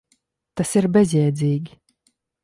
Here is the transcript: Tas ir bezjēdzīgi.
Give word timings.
Tas 0.61 0.71
ir 0.81 0.87
bezjēdzīgi. 0.95 1.77